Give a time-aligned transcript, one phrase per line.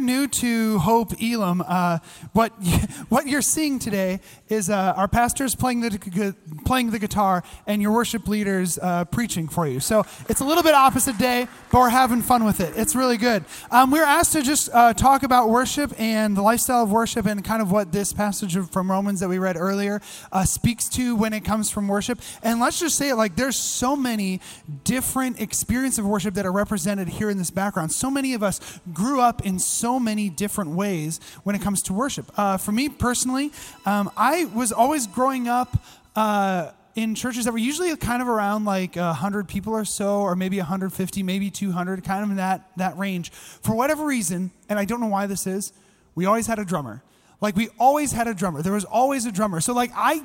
[0.00, 1.98] you're new to Hope Elam, uh,
[2.32, 2.50] what
[3.08, 7.92] what you're seeing today is uh, our pastors playing the playing the guitar and your
[7.92, 9.80] worship leaders uh, preaching for you.
[9.80, 12.72] So it's a little bit opposite day, but we're having fun with it.
[12.76, 13.44] It's really good.
[13.70, 17.44] Um, we're asked to just uh, talk about worship and the lifestyle of worship and
[17.44, 20.00] kind of what this passage from Romans that we read earlier
[20.32, 22.20] uh, speaks to when it comes from worship.
[22.42, 24.40] And let's just say it like there's so many
[24.84, 27.92] different experiences of worship that are represented here in this background.
[27.92, 31.92] So many of us grew up in so many different ways when it comes to
[31.92, 32.30] worship.
[32.36, 33.52] Uh, for me personally,
[33.86, 35.82] um, I was always growing up.
[36.16, 40.34] Uh, in churches that were usually kind of around like 100 people or so, or
[40.34, 43.30] maybe 150, maybe 200, kind of in that, that range.
[43.30, 45.72] For whatever reason, and I don't know why this is,
[46.14, 47.02] we always had a drummer.
[47.40, 48.60] Like, we always had a drummer.
[48.60, 49.60] There was always a drummer.
[49.60, 50.22] So, like, I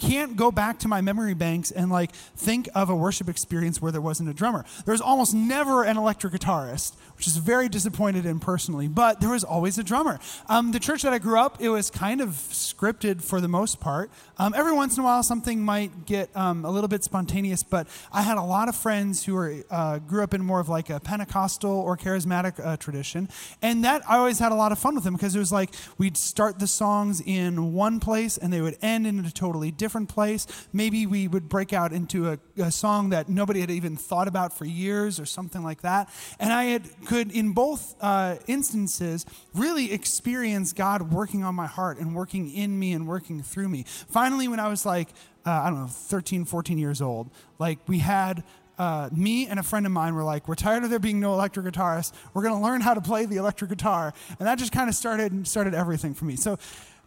[0.00, 3.92] can't go back to my memory banks and like think of a worship experience where
[3.92, 4.64] there wasn't a drummer.
[4.84, 9.44] There's almost never an electric guitarist, which is very disappointed in personally, but there was
[9.44, 10.18] always a drummer.
[10.48, 13.80] Um, the church that I grew up, it was kind of scripted for the most
[13.80, 14.10] part.
[14.38, 17.86] Um, every once in a while, something might get um, a little bit spontaneous, but
[18.12, 20.90] I had a lot of friends who were uh, grew up in more of like
[20.90, 23.28] a Pentecostal or charismatic uh, tradition,
[23.60, 25.70] and that I always had a lot of fun with them because it was like
[25.98, 30.08] we'd start the songs in one place and they would end in a totally different
[30.08, 30.46] place.
[30.72, 34.56] Maybe we would break out into a, a song that nobody had even thought about
[34.56, 36.08] for years or something like that.
[36.38, 41.98] And I had, could, in both uh, instances, really experience God working on my heart
[41.98, 43.84] and working in me and working through me.
[44.08, 45.08] Finally, when I was like,
[45.44, 48.44] uh, I don't know, 13, 14 years old, like we had
[48.78, 51.34] uh, me and a friend of mine were like, we're tired of there being no
[51.34, 52.12] electric guitarists.
[52.34, 54.12] We're going to learn how to play the electric guitar.
[54.38, 56.36] And that just kind of started, started everything for me.
[56.36, 56.58] So,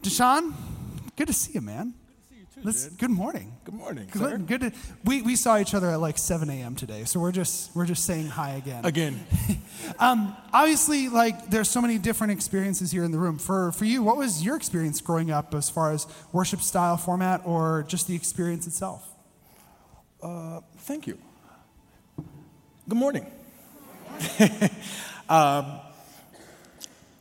[0.02, 0.54] Deshaun,
[1.16, 1.94] good to see you, man.
[2.66, 3.56] Let's, good morning.
[3.64, 4.08] Good morning.
[4.12, 4.38] Good, sir.
[4.40, 4.72] good to,
[5.04, 6.74] we, we saw each other at like 7 a.m.
[6.74, 8.84] today, so we're just we're just saying hi again.
[8.84, 9.24] Again.
[10.00, 13.38] um, obviously, like there's so many different experiences here in the room.
[13.38, 17.44] For for you, what was your experience growing up as far as worship style, format,
[17.46, 19.08] or just the experience itself?
[20.24, 21.20] Uh, thank you.
[22.90, 23.28] Good morning.
[25.30, 25.82] um,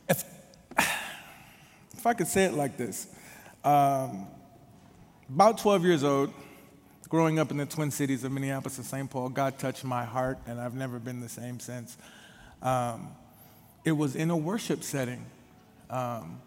[0.09, 0.23] if,
[0.79, 3.05] if I could say it like this.
[3.63, 4.25] Um,
[5.29, 6.31] about 12 years old,
[7.09, 9.09] growing up in the Twin Cities of Minneapolis and St.
[9.09, 11.97] Paul, God touched my heart, and I've never been the same since.
[12.61, 13.09] Um,
[13.83, 15.25] it was in a worship setting.
[15.89, 16.41] Um,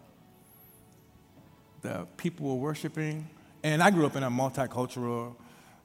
[1.81, 3.27] the people were worshiping,
[3.63, 5.35] and I grew up in a multicultural,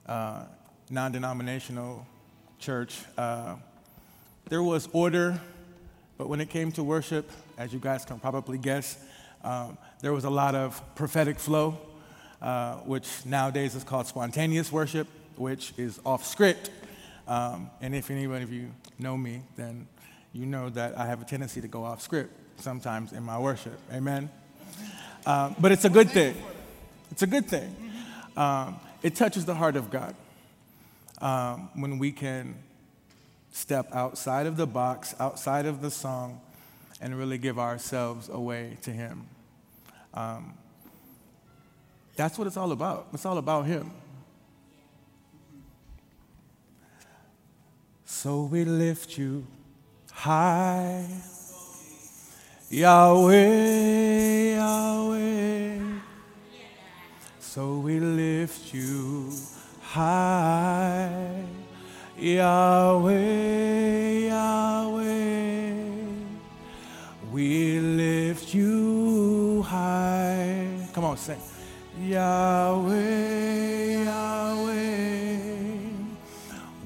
[0.05, 0.43] uh,
[0.89, 2.07] non denominational
[2.59, 2.99] church.
[3.17, 3.55] Uh,
[4.47, 5.39] there was order,
[6.17, 8.97] but when it came to worship, as you guys can probably guess,
[9.43, 11.77] um, there was a lot of prophetic flow.
[12.41, 15.07] Uh, which nowadays is called spontaneous worship,
[15.37, 16.69] which is off script.
[17.27, 19.87] Um, and if any of you know me, then
[20.33, 23.79] you know that I have a tendency to go off script sometimes in my worship.
[23.91, 24.29] Amen?
[25.25, 26.35] Um, but it's a good thing.
[27.11, 27.75] It's a good thing.
[28.35, 30.15] Um, it touches the heart of God
[31.21, 32.55] um, when we can
[33.51, 36.41] step outside of the box, outside of the song,
[36.99, 39.25] and really give ourselves away to Him.
[40.13, 40.53] Um,
[42.15, 43.07] that's what it's all about.
[43.13, 43.91] It's all about Him.
[48.05, 49.45] So we lift you
[50.11, 51.05] high,
[52.69, 55.79] Yahweh, Yahweh.
[57.39, 59.31] So we lift you
[59.81, 61.43] high,
[62.17, 65.73] Yahweh, Yahweh.
[67.31, 70.87] We lift you high.
[70.93, 71.39] Come on, sing.
[72.05, 75.37] Yahweh, Yahweh,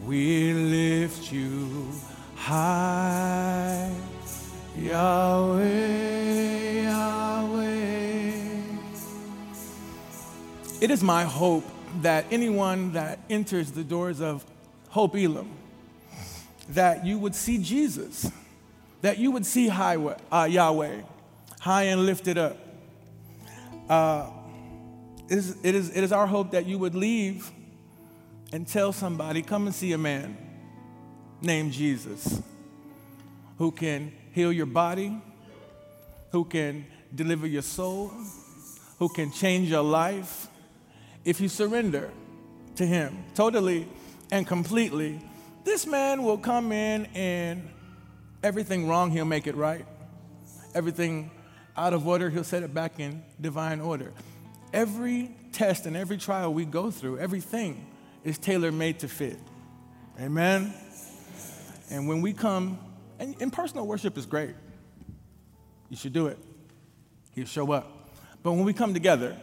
[0.06, 1.90] we lift you
[2.36, 3.94] high.
[4.78, 8.32] Yahweh, Yahweh.
[10.80, 11.66] It is my hope
[12.02, 14.46] that anyone that enters the doors of
[14.88, 15.52] Hope Elam,
[16.70, 18.32] that you would see Jesus,
[19.02, 21.02] that you would see uh, Yahweh,
[21.60, 22.58] high and lifted up.
[23.90, 24.30] Uh,
[25.30, 27.52] it is, it, is, it is our hope that you would leave
[28.52, 30.36] and tell somebody, come and see a man
[31.42, 32.42] named Jesus
[33.58, 35.22] who can heal your body,
[36.32, 38.12] who can deliver your soul,
[38.98, 40.48] who can change your life
[41.26, 42.10] if you surrender
[42.76, 43.88] to him totally
[44.32, 45.20] and completely.
[45.64, 47.70] This man will come in and
[48.42, 49.86] everything wrong, he'll make it right.
[50.74, 51.30] Everything
[51.78, 54.12] out of order, he'll set it back in divine order.
[54.72, 57.86] Every test and every trial we go through, everything
[58.24, 59.38] is tailor made to fit.
[60.20, 60.74] Amen?
[61.90, 62.80] And when we come,
[63.20, 64.56] and, and personal worship is great,
[65.90, 66.38] you should do it.
[67.34, 68.12] you'll show up.
[68.44, 69.36] But when we come together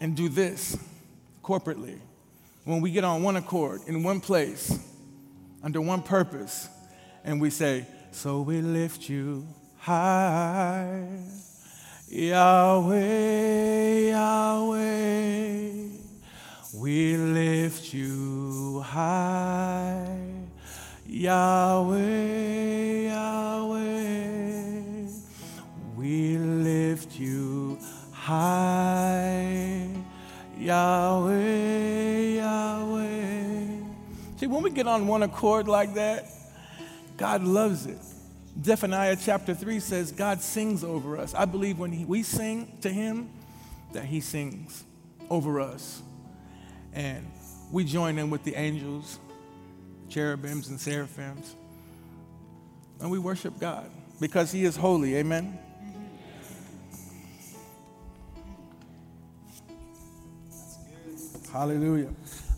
[0.00, 0.76] and do this
[1.42, 1.98] corporately,
[2.64, 4.76] when we get on one accord in one place,
[5.62, 6.68] under one purpose,
[7.24, 9.46] and we say, So we lift you
[9.78, 11.06] high,
[12.08, 15.70] Yahweh, Yahweh,
[16.72, 20.16] we lift you high,
[21.04, 21.98] Yahweh,
[23.08, 25.08] Yahweh,
[25.96, 27.76] we lift you
[28.12, 29.88] high,
[30.60, 33.66] Yahweh, Yahweh.
[34.36, 36.28] See, when we get on one accord like that,
[37.16, 37.98] God loves it.
[38.64, 41.34] Zephaniah chapter 3 says God sings over us.
[41.34, 43.30] I believe when he, we sing to Him,
[43.92, 44.84] that He sings
[45.30, 46.02] over us.
[46.92, 47.30] And
[47.70, 49.18] we join in with the angels,
[50.08, 51.54] cherubims, and seraphims.
[53.00, 55.16] And we worship God because He is holy.
[55.16, 55.58] Amen.
[61.52, 62.10] Hallelujah.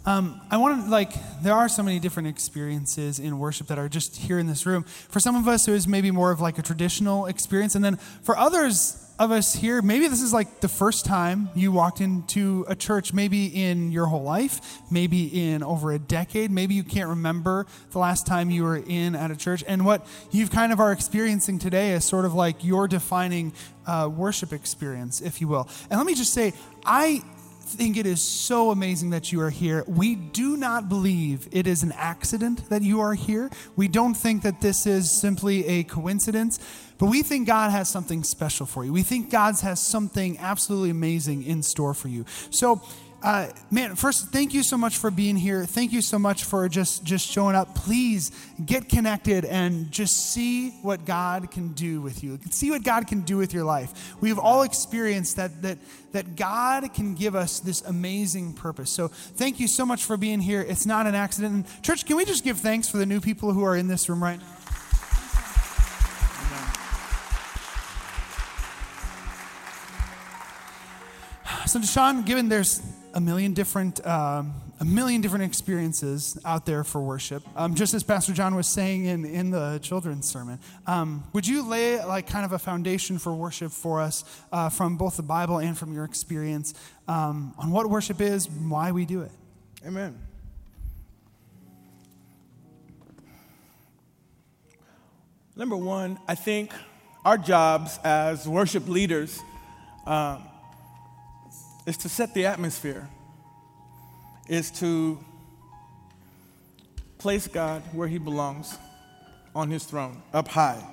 [0.09, 1.13] Um, I want to, like,
[1.43, 4.85] there are so many different experiences in worship that are just here in this room.
[4.85, 7.75] For some of us, it was maybe more of like a traditional experience.
[7.75, 11.73] And then for others of us here, maybe this is like the first time you
[11.73, 16.51] walked into a church, maybe in your whole life, maybe in over a decade.
[16.51, 19.63] Maybe you can't remember the last time you were in at a church.
[19.69, 23.53] And what you've kind of are experiencing today is sort of like your defining
[23.87, 25.69] uh, worship experience, if you will.
[25.91, 27.23] And let me just say, I
[27.69, 29.85] think it is so amazing that you are here.
[29.87, 33.51] We do not believe it is an accident that you are here.
[33.77, 36.59] We don't think that this is simply a coincidence,
[36.99, 38.93] but we think God has something special for you.
[38.93, 42.25] We think God has something absolutely amazing in store for you.
[42.51, 42.83] So,
[43.21, 45.65] uh, man, first, thank you so much for being here.
[45.65, 47.75] Thank you so much for just just showing up.
[47.75, 48.31] Please
[48.65, 52.39] get connected and just see what God can do with you.
[52.51, 54.15] See what God can do with your life.
[54.21, 55.79] We've all experienced that that
[56.13, 58.91] that God can give us this amazing purpose.
[58.91, 60.61] So, thank you so much for being here.
[60.61, 61.55] It's not an accident.
[61.55, 64.09] And church, can we just give thanks for the new people who are in this
[64.09, 64.47] room right now?
[71.67, 72.81] So, Deshaun, given there's
[73.19, 77.43] a million different um, a million different experiences out there for worship.
[77.57, 81.69] Um, just as Pastor John was saying in, in the children's sermon, um, would you
[81.69, 85.59] lay like kind of a foundation for worship for us uh, from both the Bible
[85.59, 86.75] and from your experience
[87.09, 89.33] um, on what worship is, why we do it?
[89.85, 90.17] Amen.
[95.57, 96.73] Number one, I think
[97.25, 99.41] our jobs as worship leaders
[100.07, 100.45] um,
[101.89, 103.09] is to set the atmosphere,
[104.47, 105.19] is to
[107.17, 108.77] place God where he belongs
[109.55, 110.87] on his throne, up high.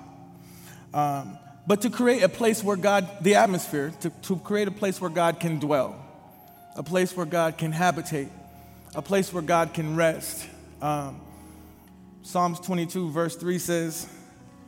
[0.94, 1.38] Um,
[1.68, 5.10] but to create a place where God, the atmosphere, to, to create a place where
[5.10, 6.02] God can dwell,
[6.78, 8.30] a place where God can habitate,
[8.96, 10.48] a place where God can rest.
[10.82, 11.20] Um,
[12.22, 14.08] Psalms 22, verse 3 says,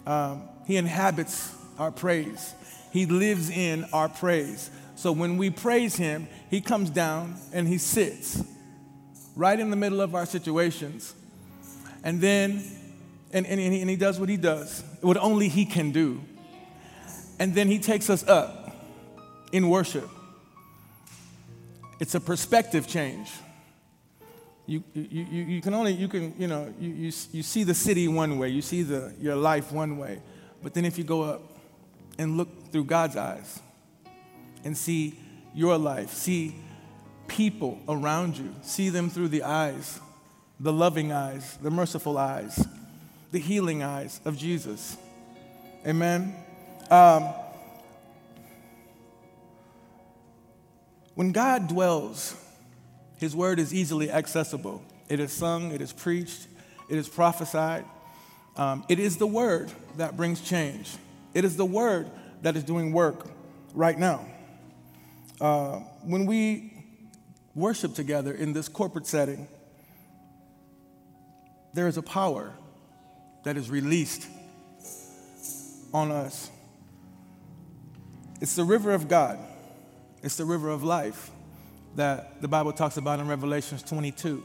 [0.06, 2.54] um, He inhabits our praise,
[2.92, 4.70] He lives in our praise.
[4.98, 8.44] So when we praise Him, He comes down and He sits
[9.36, 11.14] right in the middle of our situations.
[12.04, 12.64] And then,
[13.32, 16.22] and, and, and, he, and He does what He does, what only He can do.
[17.40, 18.76] And then He takes us up
[19.52, 20.10] in worship.
[22.00, 23.30] It's a perspective change.
[24.66, 27.76] You, you, you, you can only, you can, you know, you, you, you see the
[27.76, 30.22] city one way, you see the, your life one way.
[30.64, 31.42] But then if you go up
[32.18, 33.62] and look through God's eyes,
[34.68, 35.18] and see
[35.56, 36.54] your life, see
[37.30, 40.02] people around you, see them through the eyes,
[40.60, 42.68] the loving eyes, the merciful eyes,
[43.32, 44.98] the healing eyes of Jesus.
[45.86, 46.36] Amen.
[46.92, 47.30] Um,
[51.16, 52.36] when God dwells,
[53.16, 54.84] His word is easily accessible.
[55.08, 56.46] It is sung, it is preached,
[56.90, 57.86] it is prophesied.
[58.58, 60.94] Um, it is the word that brings change.
[61.34, 63.28] It is the word that is doing work
[63.74, 64.26] right now.
[65.40, 66.74] Uh, when we
[67.56, 69.48] worship together in this corporate setting,
[71.74, 72.54] there is a power
[73.44, 74.28] that is released
[75.94, 76.50] on us.
[78.42, 79.40] It's the river of God,
[80.22, 81.32] it's the river of life
[81.96, 84.44] that the Bible talks about in Revelations 22.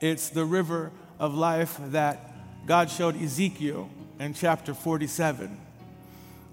[0.00, 3.88] It's the river of life that God showed Ezekiel
[4.18, 5.58] in chapter 47.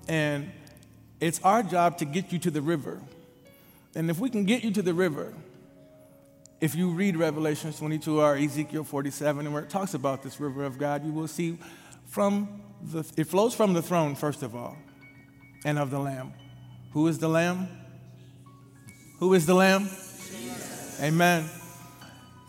[0.08, 0.52] And
[1.20, 3.02] it's our job to get you to the river.
[3.96, 5.34] And if we can get you to the river,
[6.60, 10.64] if you read Revelation 22 or Ezekiel 47, and where it talks about this river
[10.66, 11.58] of God, you will see
[12.08, 14.78] from the, it flows from the throne, first of all,
[15.66, 16.34] and of the Lamb.
[16.94, 17.68] Who is the Lamb?
[19.20, 19.84] Who is the Lamb?
[19.84, 21.00] Jesus.
[21.02, 21.50] Amen.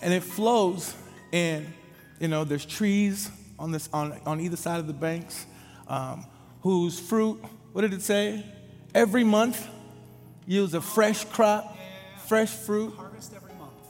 [0.01, 0.95] And it flows
[1.33, 1.73] in,
[2.21, 5.47] you know, there's trees on, this, on, on either side of the banks
[5.89, 6.27] um,
[6.63, 7.43] whose fruit,
[7.73, 8.45] what did it say?
[8.95, 9.67] Every month
[10.49, 11.77] yields a fresh crop,
[12.27, 12.93] fresh fruit.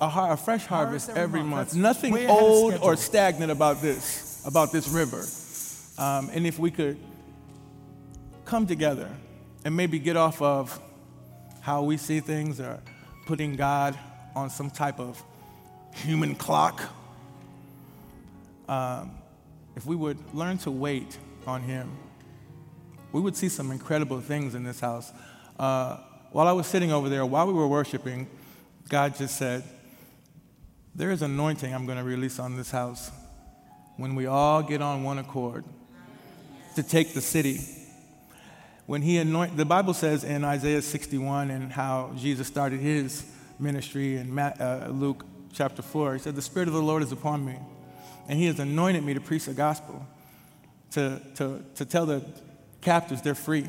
[0.00, 1.74] A, har- a fresh harvest, harvest every, every, month.
[1.74, 1.74] month.
[1.74, 5.24] Nothing old or stagnant about this, about this river.
[5.98, 6.98] Um, and if we could
[8.44, 9.10] come together
[9.64, 10.80] and maybe get off of
[11.60, 12.80] how we see things or
[13.26, 13.98] putting God
[14.36, 15.20] on some type of
[15.94, 16.80] human clock,
[18.68, 19.10] um,
[19.74, 21.90] if we would learn to wait on Him,
[23.10, 25.12] we would see some incredible things in this house.
[25.58, 25.98] Uh,
[26.30, 28.28] while I was sitting over there, while we were worshiping,
[28.88, 29.64] God just said,
[30.94, 33.10] There is anointing I'm going to release on this house
[33.96, 35.64] when we all get on one accord
[36.76, 37.60] to take the city.
[38.86, 43.24] When he anointed, the Bible says in Isaiah 61 and how Jesus started his
[43.58, 47.44] ministry in uh, Luke chapter 4, he said, The Spirit of the Lord is upon
[47.44, 47.58] me,
[48.28, 50.06] and he has anointed me to preach the gospel,
[50.92, 52.24] to, to, to tell the
[52.80, 53.66] captives they're free,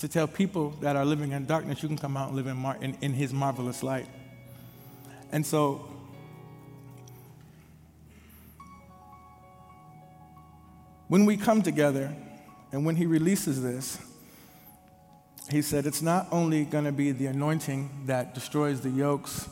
[0.00, 2.56] to tell people that are living in darkness you can come out and live in,
[2.56, 4.06] mar- in, in his marvelous light.
[5.30, 5.86] And so
[11.08, 12.14] when we come together
[12.72, 13.98] and when he releases this,
[15.50, 19.48] he said it's not only going to be the anointing that destroys the yokes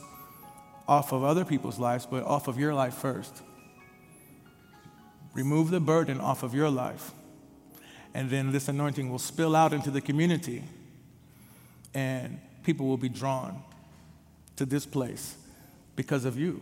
[0.87, 3.43] off of other people's lives, but off of your life first.
[5.35, 7.11] Remove the burden off of your life.
[8.13, 10.63] And then this anointing will spill out into the community,
[11.93, 13.61] and people will be drawn
[14.55, 15.35] to this place
[15.95, 16.61] because of you,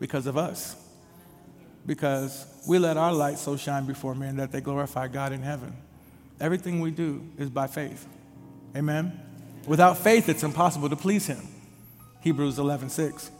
[0.00, 0.76] because of us
[1.88, 5.74] because we let our light so shine before men that they glorify God in heaven.
[6.38, 8.06] Everything we do is by faith.
[8.76, 9.18] Amen.
[9.66, 11.48] Without faith, it's impossible to please Him.
[12.20, 13.30] Hebrews 11 6.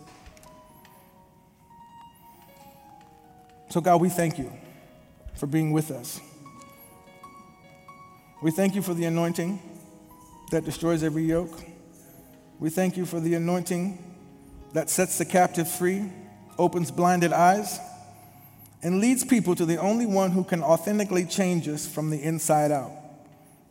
[3.69, 4.51] So, God, we thank you
[5.35, 6.19] for being with us.
[8.41, 9.61] We thank you for the anointing
[10.53, 11.61] that destroys every yoke.
[12.61, 13.99] We thank you for the anointing
[14.75, 16.13] that sets the captive free,
[16.57, 17.81] opens blinded eyes
[18.81, 22.71] and leads people to the only one who can authentically change us from the inside
[22.71, 22.93] out.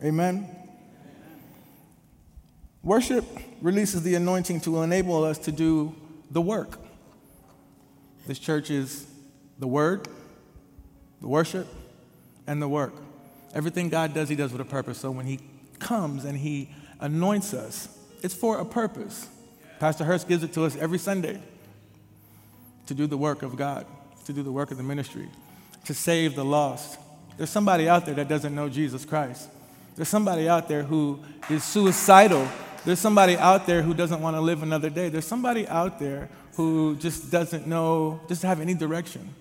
[0.04, 0.54] Amen?
[2.82, 3.24] Worship
[3.62, 5.94] releases the anointing to enable us to do
[6.30, 6.78] the work.
[8.26, 9.06] This church is
[9.58, 10.08] the word,
[11.22, 11.66] the worship,
[12.46, 12.92] and the work.
[13.54, 14.98] Everything God does, He does with a purpose.
[14.98, 15.40] So when He
[15.78, 17.88] comes and He anoints us,
[18.22, 19.28] it's for a purpose.
[19.78, 21.40] Pastor Hurst gives it to us every Sunday
[22.86, 23.86] to do the work of God
[24.28, 25.26] to do the work of the ministry,
[25.86, 26.98] to save the lost.
[27.38, 29.48] There's somebody out there that doesn't know Jesus Christ.
[29.96, 32.46] There's somebody out there who is suicidal.
[32.84, 35.08] There's somebody out there who doesn't want to live another day.
[35.08, 39.34] There's somebody out there who just doesn't know, just have any direction.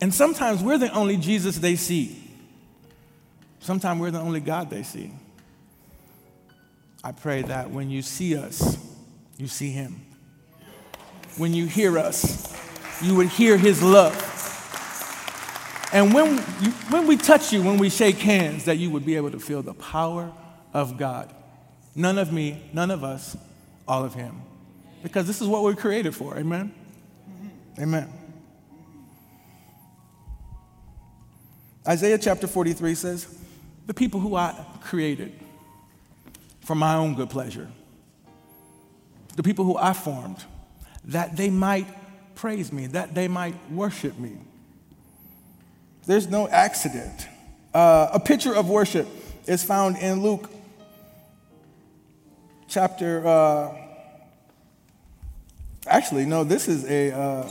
[0.00, 2.18] And sometimes we're the only Jesus they see.
[3.62, 5.12] Sometimes we're the only God they see.
[7.02, 8.76] I pray that when you see us,
[9.38, 10.04] you see Him.
[11.36, 12.52] When you hear us,
[13.02, 14.28] you would hear his love.
[15.92, 19.16] And when, you, when we touch you, when we shake hands, that you would be
[19.16, 20.32] able to feel the power
[20.72, 21.34] of God.
[21.94, 23.36] None of me, none of us,
[23.86, 24.42] all of him.
[25.02, 26.38] Because this is what we're created for.
[26.38, 26.72] Amen?
[27.78, 28.10] Amen.
[31.86, 33.41] Isaiah chapter 43 says,
[33.92, 35.34] The people who I created
[36.62, 37.68] for my own good pleasure,
[39.36, 40.42] the people who I formed,
[41.04, 41.86] that they might
[42.34, 44.38] praise me, that they might worship me.
[46.06, 47.26] There's no accident.
[47.74, 49.06] Uh, a picture of worship
[49.46, 50.48] is found in Luke
[52.66, 53.26] chapter.
[53.26, 53.76] Uh,
[55.86, 57.12] actually, no, this is a.
[57.14, 57.50] Uh,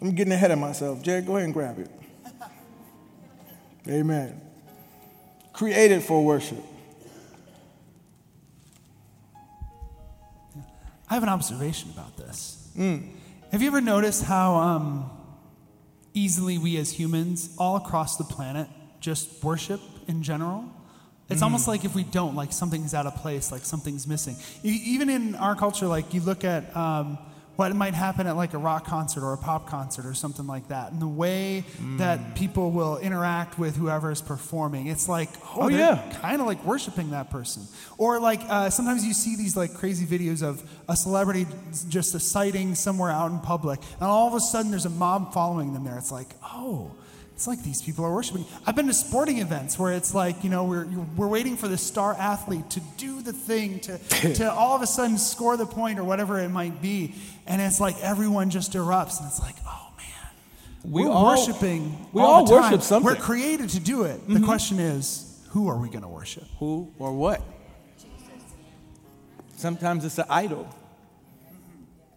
[0.00, 1.02] I'm getting ahead of myself.
[1.02, 1.90] Jared, go ahead and grab it.
[3.88, 4.40] Amen.
[5.52, 6.62] Created for worship.
[11.08, 12.68] I have an observation about this.
[12.76, 13.08] Mm.
[13.52, 15.10] Have you ever noticed how um,
[16.14, 18.68] easily we as humans, all across the planet,
[19.00, 20.64] just worship in general?
[21.28, 21.44] It's mm.
[21.44, 24.36] almost like if we don't, like something's out of place, like something's missing.
[24.64, 26.76] Even in our culture, like you look at.
[26.76, 27.18] Um,
[27.56, 30.68] what might happen at like a rock concert or a pop concert or something like
[30.68, 31.64] that, and the way
[31.98, 36.12] that people will interact with whoever is performing, it's like, oh, Oh, they're yeah.
[36.20, 37.62] kind of like worshiping that person.
[37.98, 41.46] Or like uh, sometimes you see these like crazy videos of a celebrity
[41.88, 45.32] just a sighting somewhere out in public, and all of a sudden there's a mob
[45.32, 45.96] following them there.
[45.98, 46.92] It's like, oh,
[47.36, 48.46] it's like these people are worshiping.
[48.66, 50.86] I've been to sporting events where it's like, you know, we're,
[51.18, 53.98] we're waiting for the star athlete to do the thing, to,
[54.36, 57.14] to all of a sudden score the point or whatever it might be.
[57.46, 60.90] And it's like everyone just erupts, and it's like, oh man.
[60.90, 62.08] We We're all- worshiping.
[62.14, 63.04] we all all worship something.
[63.04, 64.26] We're created to do it.
[64.26, 64.44] The mm-hmm.
[64.46, 66.44] question is, who are we going to worship?
[66.58, 67.42] Who or what?
[69.56, 70.74] Sometimes it's an idol.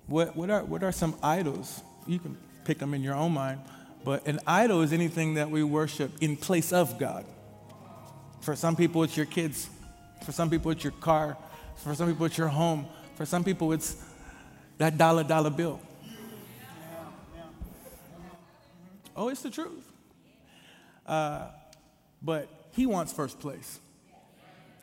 [0.08, 1.84] What, what, are, what are some idols?
[2.08, 3.60] You can pick them in your own mind.
[4.04, 7.26] But an idol is anything that we worship in place of God.
[8.42, 9.70] For some people, it's your kids.
[10.26, 11.38] For some people, it's your car.
[11.76, 12.86] For some people, it's your home.
[13.16, 13.98] For some people, it's
[14.78, 15.80] that dollar dollar bill.
[19.16, 19.92] Oh, it's the truth.
[21.06, 21.48] Uh,
[22.22, 23.80] but he wants first place.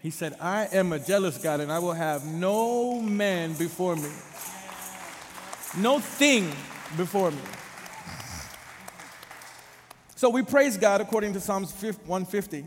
[0.02, 4.10] He said, I am a jealous God and I will have no man before me,
[5.78, 6.52] no thing
[6.96, 7.40] before me.
[10.16, 12.64] So we praise God according to Psalms 150.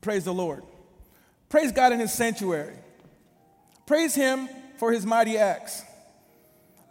[0.00, 0.62] Praise the Lord.
[1.50, 2.74] Praise God in his sanctuary.
[3.86, 5.82] Praise him for his mighty acts.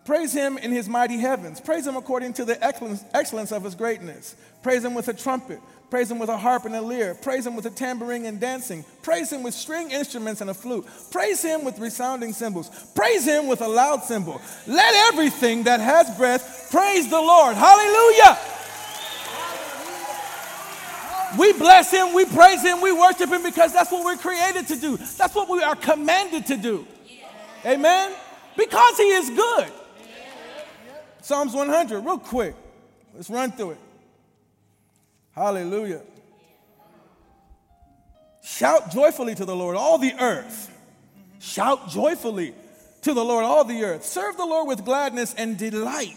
[0.05, 1.59] Praise him in his mighty heavens.
[1.59, 4.35] Praise him according to the excellence, of his greatness.
[4.63, 5.59] Praise him with a trumpet.
[5.89, 7.15] Praise him with a harp and a lyre.
[7.15, 8.85] Praise him with a tambourine and dancing.
[9.01, 10.85] Praise him with string instruments and a flute.
[11.11, 12.69] Praise him with resounding cymbals.
[12.93, 14.39] Praise him with a loud cymbal.
[14.67, 17.55] Let everything that has breath praise the Lord.
[17.55, 18.37] Hallelujah.
[21.37, 24.75] We bless him, we praise him, we worship him because that's what we're created to
[24.75, 24.97] do.
[24.97, 26.87] That's what we are commanded to do.
[27.65, 28.13] Amen?
[28.55, 29.71] Because he is good.
[31.21, 32.55] Psalms 100, real quick.
[33.13, 33.79] Let's run through it.
[35.33, 36.01] Hallelujah.
[38.43, 40.73] Shout joyfully to the Lord, all the earth.
[41.39, 42.53] Shout joyfully
[43.01, 44.05] to the Lord, all the earth.
[44.05, 46.15] Serve the Lord with gladness and delight.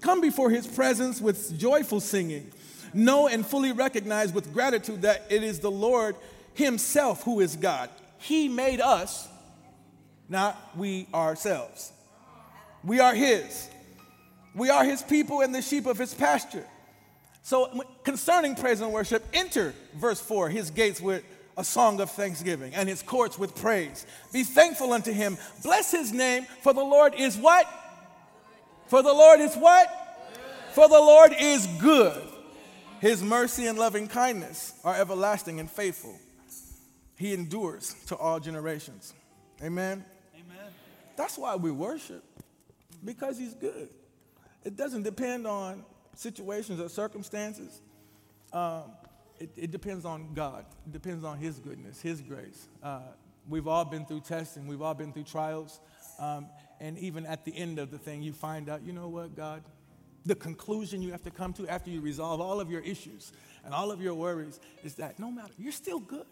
[0.00, 2.50] Come before his presence with joyful singing.
[2.94, 6.16] Know and fully recognize with gratitude that it is the Lord
[6.54, 7.90] himself who is God.
[8.18, 9.28] He made us,
[10.28, 11.92] not we ourselves.
[12.84, 13.68] We are his.
[14.54, 16.66] We are his people and the sheep of his pasture.
[17.42, 21.24] So, concerning praise and worship, enter verse 4 his gates with
[21.56, 24.06] a song of thanksgiving and his courts with praise.
[24.32, 25.36] Be thankful unto him.
[25.62, 27.66] Bless his name, for the Lord is what?
[28.86, 29.88] For the Lord is what?
[30.72, 32.22] For the Lord is good.
[33.02, 36.14] His mercy and loving kindness are everlasting and faithful.
[37.16, 39.12] He endures to all generations.
[39.60, 40.04] Amen.
[40.36, 40.72] Amen.
[41.16, 42.22] That's why we worship,
[43.04, 43.88] because He's good.
[44.62, 45.84] It doesn't depend on
[46.14, 47.80] situations or circumstances.
[48.52, 48.92] Um,
[49.40, 50.64] it, it depends on God.
[50.86, 52.68] It depends on His goodness, His grace.
[52.84, 53.00] Uh,
[53.48, 55.80] we've all been through testing, we've all been through trials.
[56.20, 56.46] Um,
[56.78, 59.64] and even at the end of the thing, you find out, you know what, God?
[60.24, 63.32] The conclusion you have to come to after you resolve all of your issues
[63.64, 66.26] and all of your worries is that no matter, you're still good.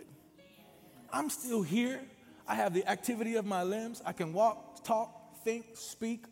[1.12, 2.00] I'm still here.
[2.46, 4.02] I have the activity of my limbs.
[4.04, 6.24] I can walk, talk, think, speak.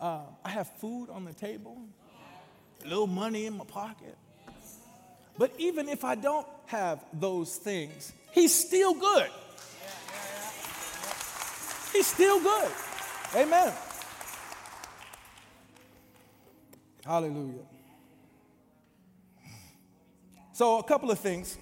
[0.00, 1.76] Uh, I have food on the table,
[2.84, 4.16] a little money in my pocket.
[5.36, 9.30] But even if I don't have those things, He's still good.
[11.92, 12.70] He's still good.
[13.34, 13.72] Amen.
[17.08, 17.64] Hallelujah.
[20.52, 21.56] So, a couple of things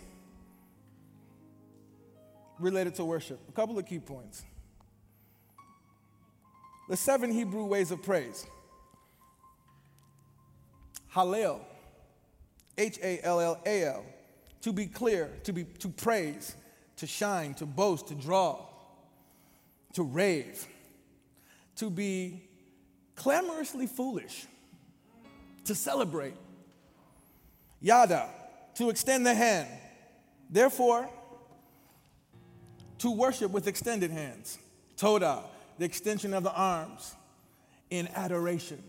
[2.58, 4.42] related to worship, a couple of key points.
[6.88, 8.44] The seven Hebrew ways of praise
[11.14, 11.60] Hallel,
[12.76, 14.04] H A L L A L,
[14.62, 16.56] to be clear, to, be, to praise,
[16.96, 18.66] to shine, to boast, to draw,
[19.92, 20.66] to rave,
[21.76, 22.42] to be
[23.14, 24.46] clamorously foolish,
[25.66, 26.34] to celebrate.
[27.80, 28.28] Yada,
[28.76, 29.68] to extend the hand.
[30.50, 31.08] Therefore,
[32.98, 34.58] to worship with extended hands.
[34.96, 35.42] Toda,
[35.78, 37.14] the extension of the arms
[37.90, 38.82] in adoration,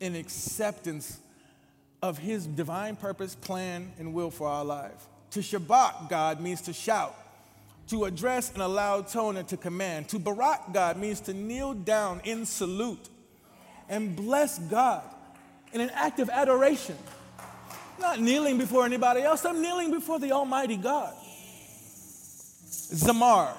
[0.00, 1.18] in acceptance
[2.02, 5.08] of his divine purpose, plan, and will for our life.
[5.30, 7.16] To Shabach God means to shout,
[7.88, 10.08] to address in a loud tone and to command.
[10.10, 13.08] To barak God means to kneel down in salute
[13.88, 15.02] and bless God
[15.72, 16.96] in an act of adoration.
[18.00, 21.14] not kneeling before anybody else, I'm kneeling before the Almighty God.
[22.66, 23.52] Zamar,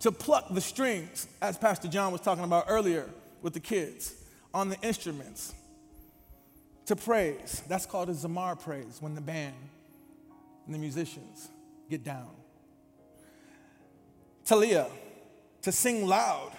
[0.00, 3.08] to pluck the strings, as Pastor John was talking about earlier
[3.42, 4.14] with the kids,
[4.52, 5.54] on the instruments.
[6.86, 9.54] To praise, that's called a Zamar praise when the band
[10.66, 11.48] and the musicians
[11.88, 12.30] get down.
[14.44, 14.88] Talia,
[15.62, 16.52] to sing loud,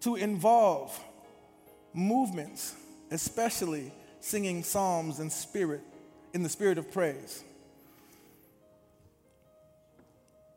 [0.00, 0.98] to involve
[1.94, 2.74] movements,
[3.10, 5.82] especially singing psalms in spirit,
[6.32, 7.44] in the spirit of praise.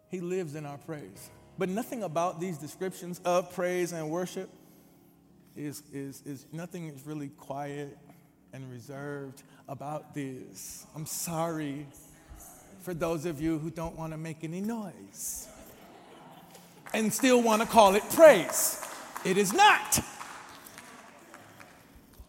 [0.10, 1.30] He lives in our praise.
[1.58, 4.50] But nothing about these descriptions of praise and worship
[5.56, 7.98] is, is, is nothing is really quiet
[8.54, 10.86] and reserved about this.
[10.96, 11.86] I'm sorry
[12.82, 15.48] for those of you who don't want to make any noise
[16.94, 18.84] and still want to call it praise.
[19.24, 20.00] It is not.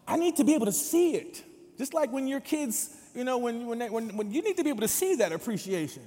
[0.07, 1.43] I need to be able to see it.
[1.77, 4.63] Just like when your kids, you know, when, when, they, when, when you need to
[4.63, 6.03] be able to see that appreciation.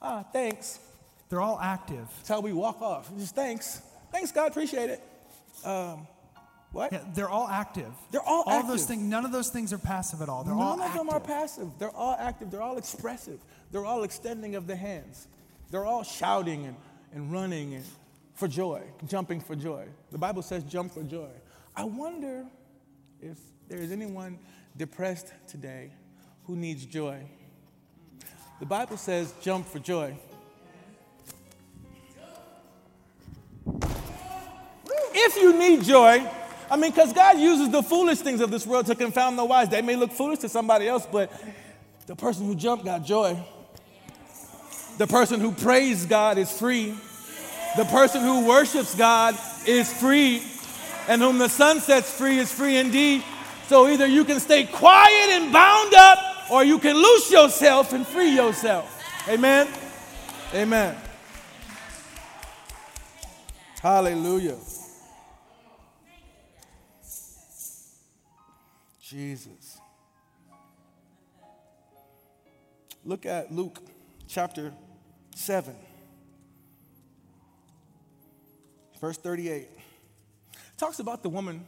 [0.00, 0.80] Ah, thanks.
[1.28, 2.06] They're all active.
[2.16, 3.10] That's how we walk off.
[3.18, 3.82] Just thanks.
[4.10, 4.50] Thanks, God.
[4.50, 5.02] Appreciate it.
[5.64, 6.06] Um,
[6.72, 6.92] what?
[6.92, 7.90] Yeah, they're all active.
[8.10, 8.70] They're all all active.
[8.70, 9.02] those things.
[9.02, 10.44] None of those things are passive at all.
[10.44, 10.98] They're all None of active.
[10.98, 11.68] them are passive.
[11.78, 12.50] They're all active.
[12.50, 13.40] They're all expressive.
[13.72, 15.26] They're all extending of the hands.
[15.70, 16.76] They're all shouting and,
[17.14, 17.84] and running and
[18.34, 19.86] for joy, jumping for joy.
[20.12, 21.30] The Bible says jump for joy.
[21.74, 22.44] I wonder
[23.20, 24.38] if there is anyone
[24.76, 25.90] depressed today
[26.44, 27.20] who needs joy.
[28.60, 30.16] The Bible says jump for joy.
[35.20, 36.26] If you need joy,
[36.70, 39.68] I mean, because God uses the foolish things of this world to confound the wise.
[39.68, 41.32] They may look foolish to somebody else, but
[42.06, 43.38] the person who jumped got joy.
[44.98, 46.94] The person who praised God is free.
[47.76, 50.42] The person who worships God is free.
[51.08, 53.24] And whom the Son sets free is free indeed.
[53.66, 56.18] So either you can stay quiet and bound up,
[56.50, 58.94] or you can loose yourself and free yourself.
[59.28, 59.68] Amen.
[60.54, 60.96] Amen.
[63.80, 64.58] Hallelujah.
[69.00, 69.78] Jesus.
[73.04, 73.78] Look at Luke
[74.26, 74.74] chapter
[75.34, 75.74] 7,
[79.00, 79.77] verse 38.
[80.78, 81.66] Talks about the woman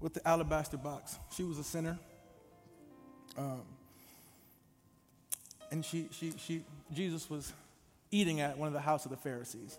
[0.00, 1.18] with the alabaster box.
[1.34, 1.98] She was a sinner.
[3.36, 3.62] Um,
[5.72, 7.52] and she, she, she, Jesus was
[8.12, 9.76] eating at one of the house of the Pharisees.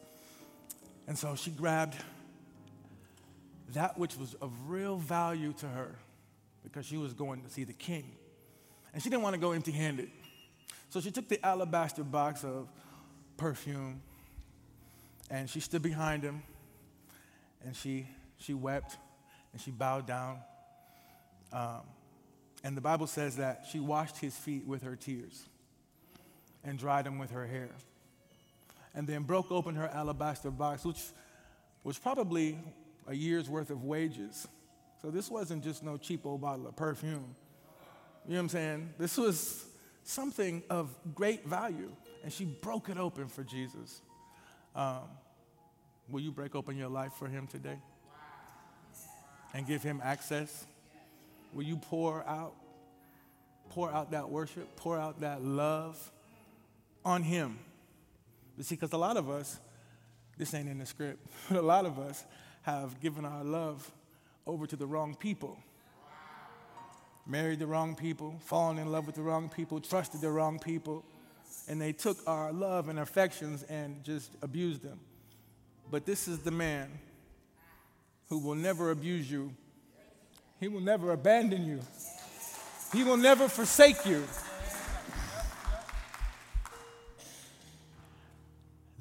[1.07, 1.95] And so she grabbed
[3.73, 5.95] that which was of real value to her
[6.63, 8.11] because she was going to see the king.
[8.93, 10.09] And she didn't want to go empty handed.
[10.89, 12.67] So she took the alabaster box of
[13.37, 14.01] perfume
[15.29, 16.43] and she stood behind him
[17.65, 18.97] and she, she wept
[19.51, 20.39] and she bowed down.
[21.51, 21.81] Um,
[22.63, 25.47] and the Bible says that she washed his feet with her tears
[26.63, 27.69] and dried them with her hair.
[28.95, 31.01] And then broke open her alabaster box, which
[31.83, 32.59] was probably
[33.07, 34.47] a year's worth of wages.
[35.01, 37.35] So this wasn't just no cheap old bottle of perfume.
[38.25, 38.93] You know what I'm saying?
[38.97, 39.65] This was
[40.03, 41.91] something of great value.
[42.23, 44.01] And she broke it open for Jesus.
[44.75, 45.09] Um,
[46.13, 47.79] will you break open your life for him today?
[49.53, 50.65] And give him access?
[51.53, 52.53] Will you pour out,
[53.71, 56.11] pour out that worship, pour out that love
[57.03, 57.57] on him?
[58.57, 59.59] You see, because a lot of us,
[60.37, 62.23] this ain't in the script, but a lot of us
[62.61, 63.91] have given our love
[64.45, 65.57] over to the wrong people.
[67.25, 71.03] Married the wrong people, fallen in love with the wrong people, trusted the wrong people,
[71.67, 74.99] and they took our love and affections and just abused them.
[75.91, 76.89] But this is the man
[78.29, 79.53] who will never abuse you,
[80.59, 81.79] he will never abandon you,
[82.93, 84.23] he will never forsake you.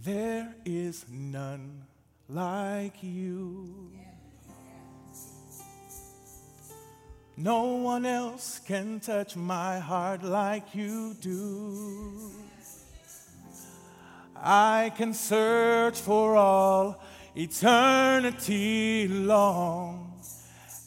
[0.05, 1.85] There is none
[2.29, 3.93] like you.
[7.37, 12.31] No one else can touch my heart like you do.
[14.43, 17.01] I can search for all
[17.37, 20.21] eternity long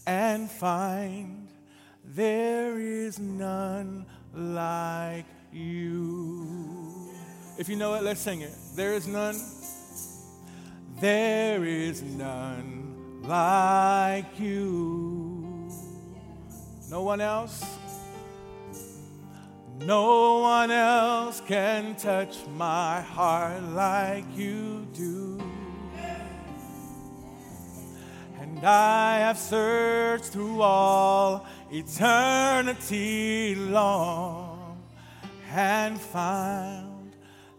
[0.05, 1.47] and find
[2.03, 7.09] there is none like you.
[7.57, 8.51] If you know it, let's sing it.
[8.75, 9.39] There is none.
[10.99, 15.71] There is none like you.
[16.89, 17.74] No one else.
[19.79, 25.41] No one else can touch my heart like you do.
[28.39, 34.81] And I have searched through all eternity long
[35.51, 37.15] and found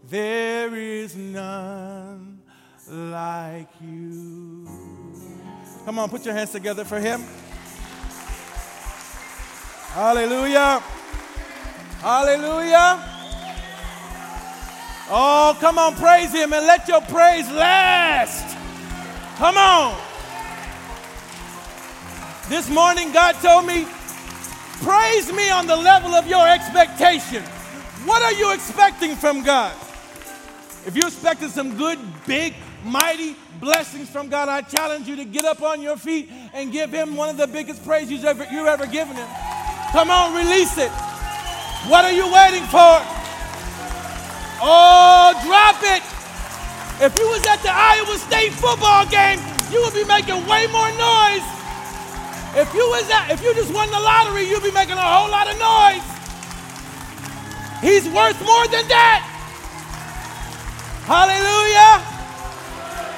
[0.09, 2.41] there is none
[2.87, 4.67] like you.
[5.85, 7.23] Come on, put your hands together for him.
[9.93, 10.81] Hallelujah.
[12.01, 13.03] Hallelujah.
[15.09, 18.55] Oh, come on, praise him and let your praise last.
[19.37, 19.97] Come on.
[22.49, 23.85] This morning, God told me,
[24.81, 27.41] praise me on the level of your expectation.
[28.05, 29.75] What are you expecting from God?
[30.85, 35.45] If you're expecting some good, big, mighty blessings from God, I challenge you to get
[35.45, 38.67] up on your feet and give Him one of the biggest praise you've ever, you've
[38.67, 39.27] ever given Him.
[39.91, 40.91] Come on, release it.
[41.87, 42.99] What are you waiting for?
[44.59, 46.03] Oh, drop it.
[46.99, 49.39] If you was at the Iowa State football game,
[49.71, 51.47] you would be making way more noise.
[52.59, 55.29] If you was at, if you just won the lottery, you'd be making a whole
[55.29, 56.03] lot of noise.
[57.79, 59.23] He's worth more than that.
[61.07, 62.03] Hallelujah.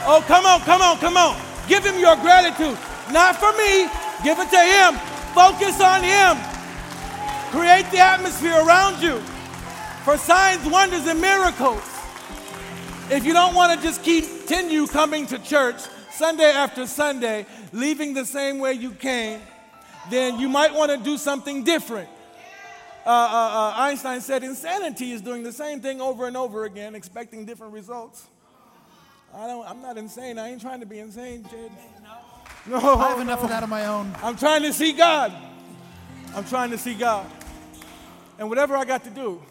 [0.06, 1.42] Oh, come on, come on, come on.
[1.68, 2.78] Give him your gratitude.
[3.10, 3.90] Not for me.
[4.24, 4.94] Give it to him.
[5.34, 6.49] Focus on him.
[7.52, 9.20] Create the atmosphere around you
[10.04, 11.82] for signs, wonders, and miracles.
[13.10, 15.78] If you don't want to just continue coming to church
[16.12, 19.42] Sunday after Sunday, leaving the same way you came,
[20.12, 22.08] then you might want to do something different.
[23.04, 26.94] Uh, uh, uh, Einstein said insanity is doing the same thing over and over again,
[26.94, 28.28] expecting different results.
[29.34, 30.38] I don't, I'm not insane.
[30.38, 31.72] I ain't trying to be insane, Jed.
[32.68, 34.14] No, I have enough of that on my own.
[34.22, 35.34] I'm trying to see God.
[36.36, 37.26] I'm trying to see God.
[38.40, 39.42] And whatever I got to do,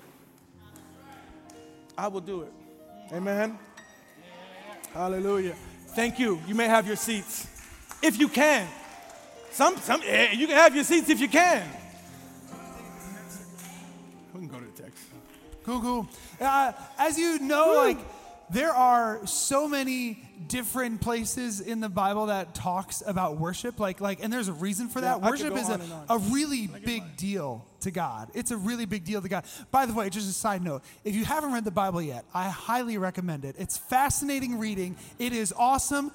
[1.96, 2.53] I will do it.
[3.12, 3.59] Amen.
[4.94, 5.55] Hallelujah.
[5.88, 6.40] Thank you.
[6.46, 7.46] You may have your seats
[8.03, 8.66] if you can.
[9.51, 11.68] Some, some, eh, you can have your seats if you can.
[14.33, 15.05] We can go to the text.
[15.64, 16.09] Cool, cool.
[16.40, 17.98] Uh, as you know, like
[18.48, 23.81] there are so many different places in the Bible that talks about worship.
[23.81, 25.20] Like, like, and there's a reason for that.
[25.20, 26.07] Yeah, worship is a, on and on.
[26.09, 28.31] a really big deal to God.
[28.35, 29.44] It's a really big deal to God.
[29.70, 32.48] By the way, just a side note: if you haven't read the Bible yet, I
[32.48, 33.57] highly recommend it.
[33.59, 34.96] It's fascinating reading.
[35.18, 36.12] It is awesome.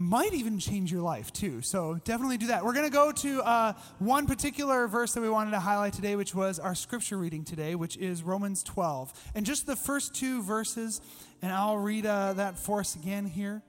[0.00, 1.60] Might even change your life too.
[1.60, 2.64] So definitely do that.
[2.64, 6.14] We're going to go to uh, one particular verse that we wanted to highlight today,
[6.14, 9.12] which was our scripture reading today, which is Romans 12.
[9.34, 11.00] And just the first two verses,
[11.42, 13.62] and I'll read uh, that for us again here.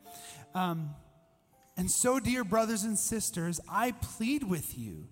[0.54, 0.92] Um,
[1.78, 5.08] and so, dear brothers and sisters, I plead with you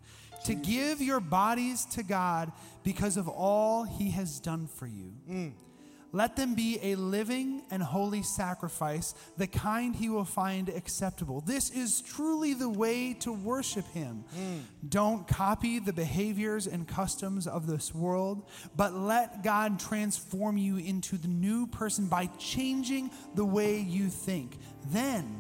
[0.46, 2.52] to give your bodies to God
[2.84, 5.14] because of all he has done for you.
[6.18, 11.42] Let them be a living and holy sacrifice, the kind he will find acceptable.
[11.42, 14.24] This is truly the way to worship him.
[14.36, 14.62] Mm.
[14.90, 21.20] Don't copy the behaviors and customs of this world, but let God transform you into
[21.20, 24.58] the new person by changing the way you think.
[24.88, 25.40] Then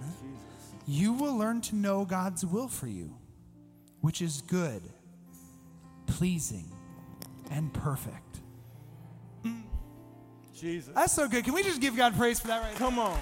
[0.85, 3.17] you will learn to know God's will for you,
[4.01, 4.83] which is good,
[6.05, 6.71] pleasing,
[7.49, 8.26] and perfect.
[10.59, 10.93] Jesus.
[10.93, 11.43] That's so good.
[11.43, 13.19] Can we just give God praise for that right Come on.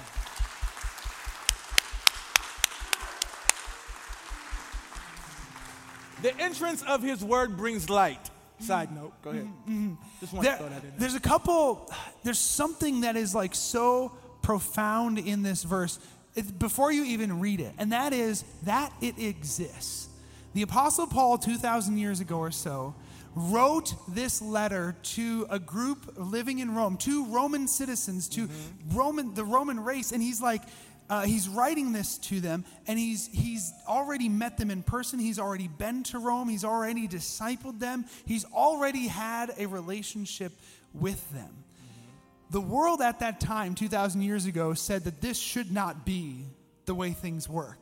[6.22, 8.30] The entrance of his word brings light.
[8.58, 9.44] Side note, go ahead.
[9.44, 9.90] Mm-hmm.
[9.90, 9.94] Mm-hmm.
[10.20, 10.98] Just want to throw that in there.
[10.98, 11.92] there's a couple
[12.24, 15.98] there's something that is like so profound in this verse
[16.34, 20.08] it, before you even read it and that is that it exists
[20.54, 22.94] the apostle paul 2000 years ago or so
[23.36, 28.48] wrote this letter to a group living in rome to roman citizens to
[28.94, 30.62] roman the roman race and he's like
[31.08, 35.18] uh, he's writing this to them and he's he's already met them in person.
[35.18, 36.48] He's already been to rome.
[36.48, 38.06] He's already discipled them.
[38.24, 40.52] He's already had a relationship
[40.92, 41.64] with them.
[42.50, 46.44] The world at that time 2000 years ago said that this should not be
[46.86, 47.78] the way things work.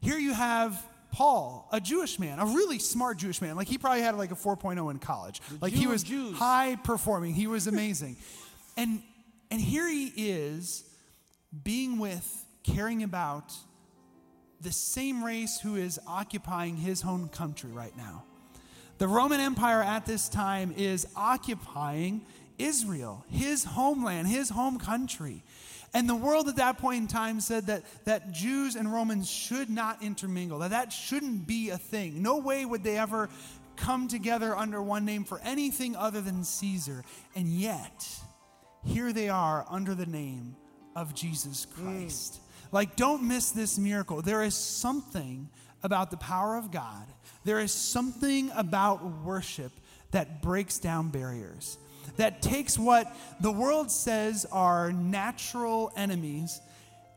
[0.00, 0.80] Here you have
[1.16, 3.56] paul a jewish man a really smart jewish man.
[3.56, 5.40] Like he probably had like a 4.0 in college.
[5.62, 6.36] Like he Jew of was Jews.
[6.36, 7.32] high performing.
[7.32, 8.16] He was amazing.
[8.76, 9.02] And
[9.50, 10.84] and here he is
[11.64, 13.54] being with caring about
[14.60, 18.24] the same race who is occupying his own country right now.
[18.98, 22.26] The Roman Empire at this time is occupying
[22.58, 25.42] Israel, his homeland, his home country.
[25.96, 29.70] And the world at that point in time said that, that Jews and Romans should
[29.70, 32.20] not intermingle, that that shouldn't be a thing.
[32.20, 33.30] No way would they ever
[33.76, 37.02] come together under one name for anything other than Caesar.
[37.34, 38.06] And yet,
[38.84, 40.54] here they are under the name
[40.94, 41.82] of Jesus mm.
[41.82, 42.40] Christ.
[42.72, 44.20] Like, don't miss this miracle.
[44.20, 45.48] There is something
[45.82, 47.06] about the power of God,
[47.46, 49.72] there is something about worship
[50.10, 51.78] that breaks down barriers,
[52.16, 56.60] that takes what the world says are natural enemies,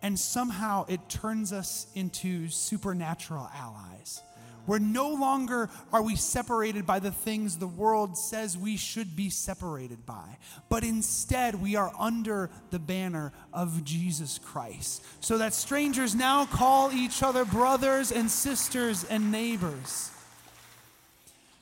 [0.02, 4.22] and somehow it turns us into supernatural allies
[4.70, 9.28] where no longer are we separated by the things the world says we should be
[9.28, 10.38] separated by,
[10.70, 15.04] but instead we are under the banner of Jesus Christ.
[15.22, 20.12] So that strangers now call each other brothers and sisters and neighbors.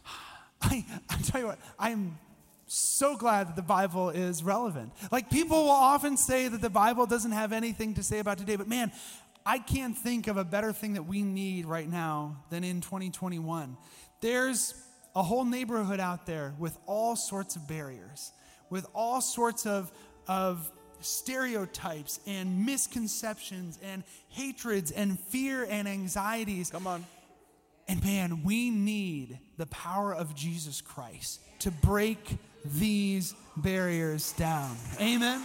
[0.62, 2.18] I, I tell you what, I am
[2.68, 4.92] so glad that the Bible is relevant.
[5.12, 8.56] Like people will often say that the Bible doesn't have anything to say about today,
[8.56, 8.92] but man,
[9.46, 13.78] I can't think of a better thing that we need right now than in 2021.
[14.20, 14.74] There's
[15.16, 18.34] a whole neighborhood out there with all sorts of barriers,
[18.70, 19.90] with all sorts of,
[20.28, 26.70] of stereotypes and misconceptions and hatreds and fear and anxieties.
[26.70, 27.06] Come on.
[27.88, 32.38] And man, we need the power of Jesus Christ to break
[32.74, 34.76] these barriers down.
[35.00, 35.42] Amen.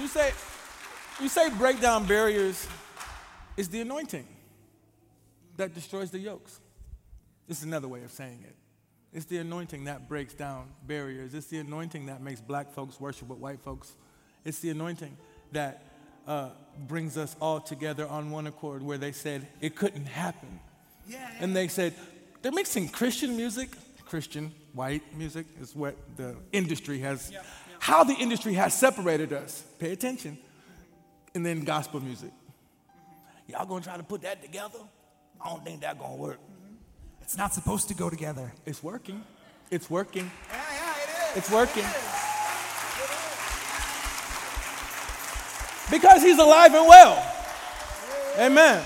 [0.00, 0.32] You say,
[1.20, 2.66] you say break down barriers
[3.56, 4.26] is the anointing
[5.56, 6.60] that destroys the yokes.
[7.46, 8.56] This is another way of saying it.
[9.12, 11.34] It's the anointing that breaks down barriers.
[11.34, 13.92] It's the anointing that makes black folks worship with white folks.
[14.44, 15.16] It's the anointing
[15.52, 15.84] that
[16.26, 16.48] uh,
[16.88, 20.58] brings us all together on one accord where they said it couldn't happen.
[21.06, 21.30] Yeah.
[21.38, 21.94] And they said,
[22.42, 23.70] they're mixing Christian music,
[24.06, 27.32] Christian white music is what the industry has,
[27.78, 29.64] how the industry has separated us.
[29.78, 30.38] Pay attention.
[31.34, 32.30] And then gospel music.
[33.48, 34.78] Y'all gonna try to put that together?
[35.40, 36.38] I don't think that gonna work.
[36.38, 36.74] Mm-hmm.
[37.22, 38.52] It's not supposed to go together.
[38.64, 39.22] It's working.
[39.70, 40.30] It's working.
[40.48, 41.36] Yeah, yeah, it is.
[41.38, 41.84] It's working.
[45.90, 47.32] Because he's alive and well.
[48.38, 48.84] Amen.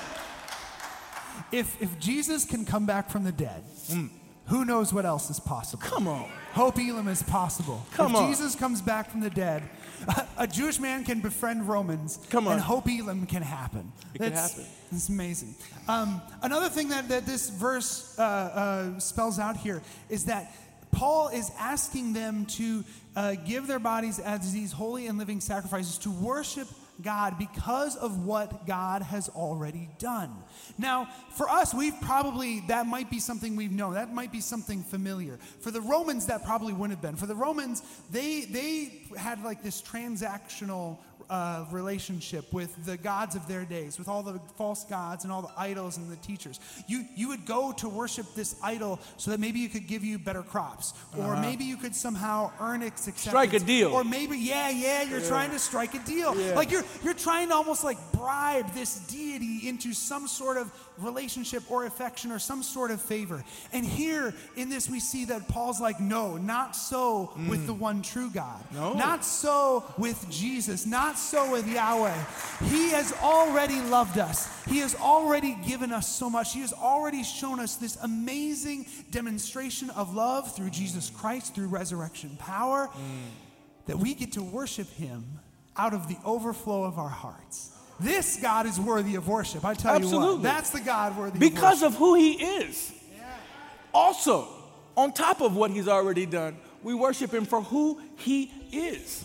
[1.52, 4.10] If, if Jesus can come back from the dead, mm.
[4.48, 5.82] Who knows what else is possible?
[5.82, 6.28] Come on.
[6.52, 7.84] Hope Elam is possible.
[7.92, 8.30] Come if on.
[8.30, 9.62] Jesus comes back from the dead,
[10.08, 12.18] a, a Jewish man can befriend Romans.
[12.30, 12.54] Come on.
[12.54, 13.92] And Hope Elam can happen.
[14.14, 14.64] It can happen.
[14.90, 15.54] It's amazing.
[15.86, 20.54] Um, another thing that, that this verse uh, uh, spells out here is that
[20.90, 22.84] Paul is asking them to
[23.14, 26.68] uh, give their bodies as these holy and living sacrifices to worship
[27.02, 30.34] God because of what God has already done.
[30.76, 33.94] Now, for us, we've probably, that might be something we've known.
[33.94, 35.38] That might be something familiar.
[35.60, 37.16] For the Romans, that probably wouldn't have been.
[37.16, 40.98] For the Romans, they, they had like this transactional
[41.30, 45.42] uh, relationship with the gods of their days, with all the false gods and all
[45.42, 46.60] the idols and the teachers.
[46.86, 50.18] You, you would go to worship this idol so that maybe you could give you
[50.18, 53.34] better crops, or maybe you could somehow earn its acceptance.
[53.34, 53.44] Uh-huh.
[53.46, 53.92] Strike a deal.
[53.92, 56.38] Or maybe, yeah, yeah, you're trying to strike a deal.
[56.38, 56.54] Yeah.
[56.54, 61.62] Like you're, you're trying to almost like bribe this deity into some sort of relationship
[61.70, 63.44] or affection or some sort of favor.
[63.72, 68.02] And here in this, we see that Paul's like, no, not so with the one
[68.02, 68.60] true God.
[68.72, 68.94] No.
[68.94, 70.86] Not so with Jesus.
[70.86, 72.16] Not so with Yahweh.
[72.64, 74.48] He has already loved us.
[74.64, 76.52] He has already given us so much.
[76.52, 82.36] He has already shown us this amazing demonstration of love through Jesus Christ, through resurrection
[82.38, 82.88] power,
[83.86, 85.24] that we get to worship Him
[85.76, 87.72] out of the overflow of our hearts.
[88.00, 89.64] This God is worthy of worship.
[89.64, 90.34] I tell you Absolutely.
[90.34, 92.92] what, that's the God worthy Because of of who he is.
[93.92, 94.46] Also,
[94.96, 99.24] on top of what he's already done, we worship him for who he is.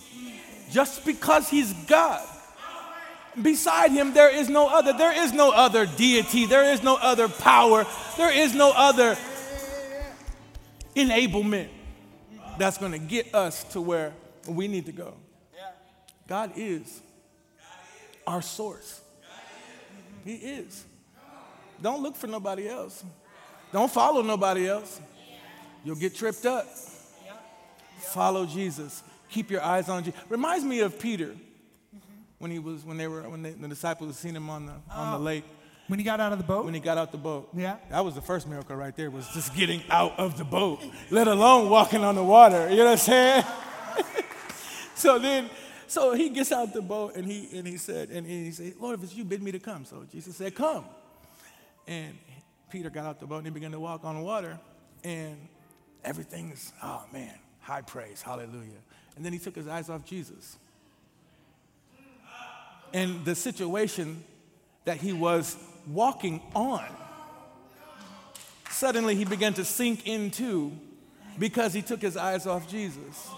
[0.72, 2.28] Just because he's God.
[3.42, 4.94] Beside him, there is no other.
[4.94, 6.46] There is no other deity.
[6.46, 7.86] There is no other power.
[8.18, 9.18] There is no other
[10.96, 11.70] enablement
[12.58, 14.14] that's going to get us to where
[14.48, 15.16] we need to go.
[16.28, 17.02] God is
[18.26, 19.02] our source.
[20.24, 20.86] He is.
[21.82, 23.04] Don't look for nobody else.
[23.72, 25.02] Don't follow nobody else.
[25.84, 26.68] You'll get tripped up.
[27.98, 29.04] Follow Jesus.
[29.34, 30.20] Keep your eyes on Jesus.
[30.30, 31.36] Reminds me of Peter
[32.38, 34.74] when he was when they were when they, the disciples had seen him on the
[34.92, 35.22] on the oh.
[35.22, 35.44] lake
[35.88, 36.66] When he got out of the boat?
[36.66, 37.50] when he got out the boat.
[37.52, 37.78] Yeah.
[37.90, 41.28] That was the first miracle right there, was just getting out of the boat, let
[41.28, 42.70] alone walking on the water.
[42.70, 43.44] You know what I'm saying?
[44.96, 45.50] so then,
[45.88, 49.00] so he gets out the boat and he and he said, and he said, Lord,
[49.00, 49.84] if it's you, bid me to come.
[49.84, 50.86] So Jesus said, Come.
[51.88, 52.20] And
[52.70, 54.60] Peter got out the boat and he began to walk on the water.
[55.04, 55.38] And
[56.04, 58.84] everything's, oh man, high praise, hallelujah.
[59.16, 60.58] And then he took his eyes off Jesus.
[62.94, 64.24] And the situation
[64.86, 65.58] that he was
[65.88, 66.86] walking on
[68.74, 70.72] suddenly he began to sink into
[71.40, 73.30] because he took his eyes off Jesus.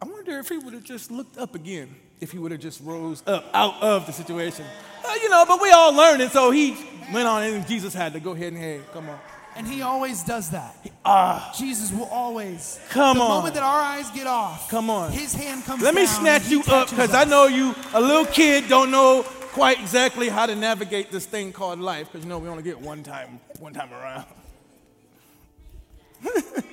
[0.00, 2.80] I wonder if he would have just looked up again, if he would have just
[2.82, 4.64] rose up out of the situation.
[5.04, 6.76] Uh, you know, but we all learned it, so he
[7.12, 9.18] went on and Jesus had to go ahead and, hey, come on.
[9.56, 10.74] And he always does that.
[11.04, 12.80] Ah, Jesus will always.
[12.90, 13.28] Come the on.
[13.28, 15.12] The moment that our eyes get off, Come on.
[15.12, 18.68] his hand comes let me snatch you up because I know you, a little kid,
[18.68, 19.22] don't know
[19.52, 22.80] quite exactly how to navigate this thing called life because you know we only get
[22.80, 24.24] one time, one time around.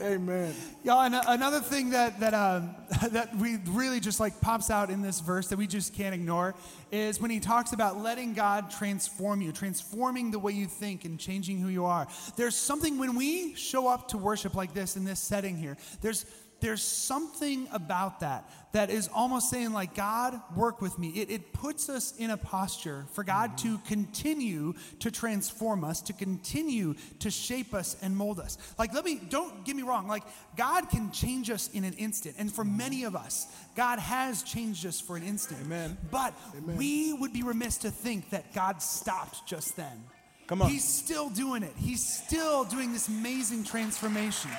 [0.00, 0.54] Amen.
[0.82, 2.74] Yeah, and uh, another thing that that um,
[3.10, 6.54] that we really just like pops out in this verse that we just can't ignore
[6.90, 11.18] is when he talks about letting God transform you, transforming the way you think and
[11.20, 12.08] changing who you are.
[12.36, 15.76] There's something when we show up to worship like this in this setting here.
[16.00, 16.24] There's
[16.60, 21.08] there's something about that that is almost saying like god work with me.
[21.08, 23.86] It, it puts us in a posture for god to mm-hmm.
[23.86, 28.58] continue to transform us to continue to shape us and mold us.
[28.78, 30.24] Like let me don't get me wrong like
[30.56, 32.34] god can change us in an instant.
[32.38, 32.76] And for mm-hmm.
[32.76, 33.46] many of us
[33.76, 35.60] god has changed us for an instant.
[35.64, 35.96] Amen.
[36.10, 36.34] but
[36.76, 40.04] we would be remiss to think that god stopped just then.
[40.48, 40.70] Come on.
[40.70, 41.74] he's still doing it.
[41.76, 44.50] He's still doing this amazing transformation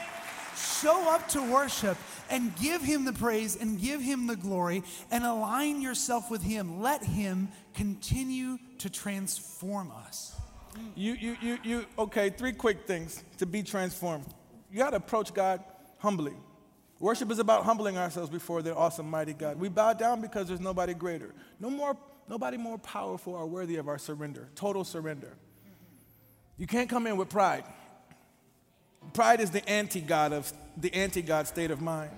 [0.60, 1.98] show up to worship
[2.30, 6.82] and give him the praise and give him the glory and align yourself with him.
[6.82, 10.36] Let him continue to transform us.
[10.96, 14.26] You, you, you, you, okay, three quick things to be transformed.
[14.72, 15.64] You got to approach God
[15.98, 16.34] humbly.
[17.00, 19.58] Worship is about humbling ourselves before the awesome, mighty God.
[19.58, 21.34] We bow down because there's nobody greater.
[21.60, 21.98] No more,
[22.28, 25.38] nobody more powerful or worthy of our surrender, total surrender.
[26.58, 27.64] You can't come in with pride.
[29.14, 32.12] Pride is the anti-God of the anti-God state of mind.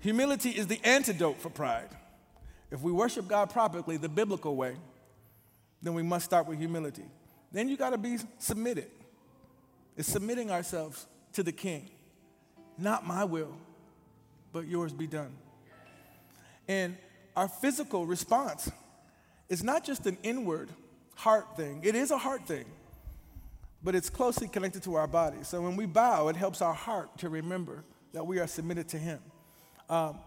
[0.00, 1.88] Humility is the antidote for pride.
[2.70, 4.76] If we worship God properly, the biblical way,
[5.82, 7.04] then we must start with humility.
[7.52, 8.90] Then you got to be submitted.
[9.96, 11.90] It's submitting ourselves to the King.
[12.78, 13.54] Not my will,
[14.52, 15.36] but yours be done.
[16.68, 16.96] And
[17.36, 18.70] our physical response
[19.48, 20.70] is not just an inward
[21.16, 22.64] heart thing, it is a heart thing,
[23.82, 25.38] but it's closely connected to our body.
[25.42, 28.98] So when we bow, it helps our heart to remember that we are submitted to
[28.98, 29.20] Him.
[29.88, 30.18] Um,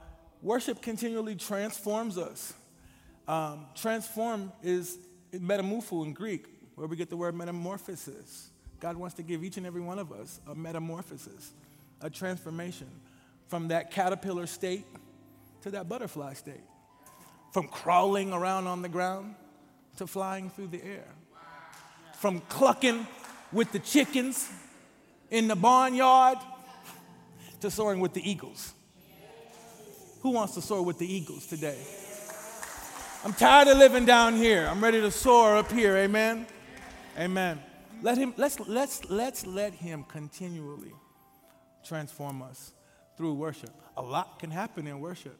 [0.42, 2.54] worship continually transforms us.
[3.28, 4.98] Um, transform is
[5.34, 6.46] metamorpho in Greek,
[6.76, 8.50] where we get the word metamorphosis.
[8.80, 11.54] God wants to give each and every one of us a metamorphosis,
[12.02, 12.90] a transformation
[13.48, 14.86] from that caterpillar state
[15.62, 16.64] to that butterfly state,
[17.54, 19.36] from crawling around on the ground
[19.98, 21.08] to flying through the air,
[22.16, 23.08] from clucking
[23.54, 24.50] with the chickens
[25.30, 26.38] in the barnyard
[27.62, 28.74] to soaring with the eagles.
[30.22, 31.78] Who wants to soar with the eagles today?
[33.24, 34.68] I'm tired of living down here.
[34.68, 35.96] I'm ready to soar up here.
[35.96, 36.46] Amen.
[37.18, 37.60] Amen.
[38.02, 40.94] Let him let's let's let's let him continually
[41.86, 42.74] transform us
[43.18, 43.70] through worship.
[43.96, 45.38] A lot can happen in worship.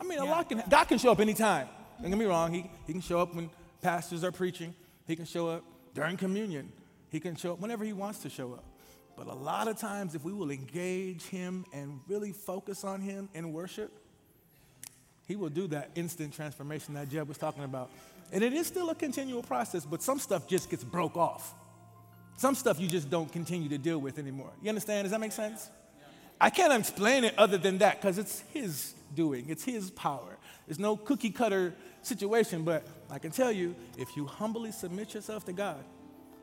[0.00, 1.68] I mean, a lot can God can show up anytime.
[2.00, 2.52] Don't get me wrong.
[2.52, 3.50] He, he can show up when
[3.82, 4.74] pastors are preaching.
[5.06, 6.72] He can show up during communion.
[7.10, 8.64] He can show up whenever he wants to show up.
[9.16, 13.28] But a lot of times, if we will engage him and really focus on him
[13.34, 13.90] in worship,
[15.26, 17.90] he will do that instant transformation that Jeb was talking about.
[18.32, 21.54] And it is still a continual process, but some stuff just gets broke off.
[22.36, 24.50] Some stuff you just don't continue to deal with anymore.
[24.62, 25.04] You understand?
[25.04, 25.68] Does that make sense?
[26.40, 30.38] I can't explain it other than that because it's his doing, it's his power.
[30.66, 35.44] There's no cookie cutter situation, but I can tell you if you humbly submit yourself
[35.46, 35.82] to God,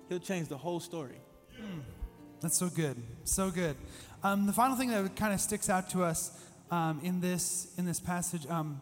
[0.10, 1.20] he'll change the whole story.
[2.41, 3.76] That's so good, so good.
[4.24, 6.32] Um, the final thing that kind of sticks out to us
[6.72, 8.82] um, in this in this passage, um,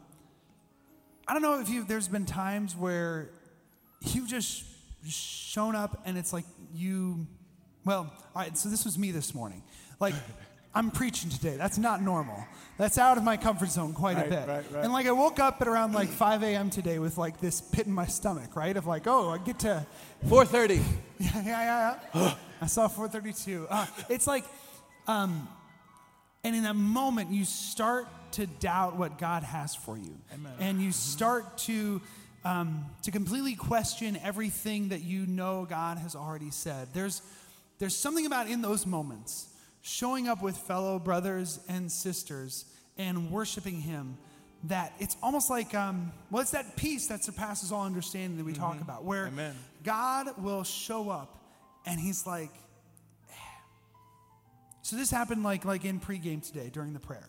[1.27, 3.29] I don't know if you there's been times where
[4.01, 4.63] you've just
[5.07, 7.27] shown up and it's like you,
[7.85, 8.57] well, all right.
[8.57, 9.63] So this was me this morning,
[9.99, 10.15] like.
[10.75, 11.55] I'm preaching today.
[11.55, 12.45] That's not normal.
[12.77, 14.47] That's out of my comfort zone quite Right, a bit.
[14.47, 14.83] right, right.
[14.83, 16.69] And like I woke up at around like 5 a.m.
[16.71, 18.75] today with like this pit in my stomach, right?
[18.75, 19.85] Of like, oh, I get to
[20.25, 20.81] 4:30.
[21.19, 21.99] yeah, yeah, yeah.
[22.15, 22.33] yeah.
[22.61, 23.67] I saw 432.
[23.69, 24.45] Uh, it's like,
[25.07, 25.47] um,
[26.43, 30.17] and in that moment, you start to doubt what God has for you,
[30.59, 32.01] and you start to
[32.43, 36.87] um, to completely question everything that you know God has already said.
[36.93, 37.21] There's
[37.77, 39.47] there's something about in those moments
[39.83, 42.65] showing up with fellow brothers and sisters
[42.97, 44.17] and worshiping Him
[44.63, 48.53] that it's almost like um, well, it's that peace that surpasses all understanding that we
[48.53, 49.53] talk about, where Amen.
[49.83, 51.37] God will show up
[51.85, 52.49] and he's like,
[53.29, 53.33] "Eh."
[54.81, 57.27] so this happened like like in pregame today during the prayer.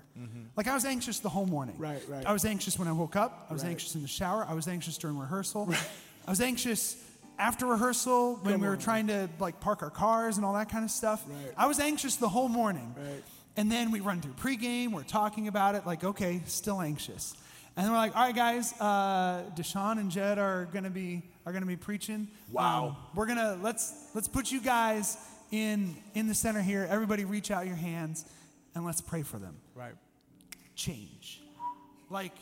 [0.56, 1.74] Like I was anxious the whole morning.
[1.76, 2.24] Right, right.
[2.24, 3.48] I was anxious when I woke up.
[3.50, 3.70] I was Right.
[3.70, 4.46] anxious in the shower.
[4.48, 5.68] I was anxious during rehearsal.
[6.26, 6.96] I was anxious
[7.38, 8.78] after rehearsal when Come we were on.
[8.78, 11.24] trying to like park our cars and all that kind of stuff.
[11.28, 11.52] Right.
[11.56, 12.94] I was anxious the whole morning.
[12.96, 13.22] Right.
[13.56, 17.34] And then we run through pregame, we're talking about it, like, okay, still anxious.
[17.76, 21.52] And then we're like, all right, guys, uh, Deshaun and Jed are gonna be are
[21.52, 22.28] gonna be preaching.
[22.52, 22.86] Wow.
[22.86, 25.16] Um, we're gonna let's let's put you guys
[25.50, 26.86] in in the center here.
[26.88, 28.24] Everybody reach out your hands
[28.74, 29.56] and let's pray for them.
[29.74, 29.94] Right.
[30.76, 31.40] Change.
[32.10, 32.32] Like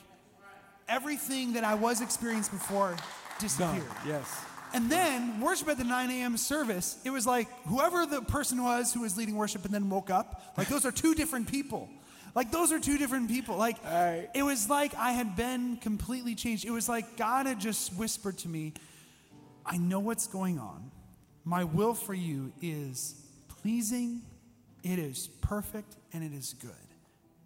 [0.88, 2.98] everything that I was experienced before Done.
[3.40, 3.84] disappeared.
[4.06, 4.44] Yes.
[4.74, 6.36] And then worship at the 9 a.m.
[6.36, 10.10] service, it was like whoever the person was who was leading worship and then woke
[10.10, 11.88] up, like those are two different people.
[12.34, 13.56] Like those are two different people.
[13.56, 14.28] Like Right.
[14.34, 16.64] it was like I had been completely changed.
[16.64, 18.72] It was like God had just whispered to me,
[19.66, 20.90] I know what's going on.
[21.44, 23.14] My will for you is
[23.48, 24.22] pleasing,
[24.82, 26.70] it is perfect, and it is good.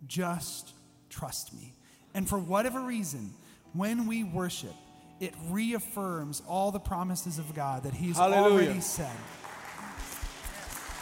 [0.07, 0.72] Just
[1.11, 1.72] trust me.
[2.14, 3.33] And for whatever reason,
[3.72, 4.74] when we worship,
[5.21, 8.67] it reaffirms all the promises of God that He's Hallelujah.
[8.67, 9.17] already said.